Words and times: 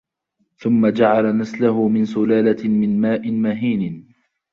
ثُمَّ 0.59 0.87
جَعَلَ 0.89 1.37
نَسلَهُ 1.37 1.87
مِن 1.89 2.05
سُلالَةٍ 2.05 2.67
مِن 2.67 3.01
ماءٍ 3.01 3.31
مَهينٍ 3.31 4.13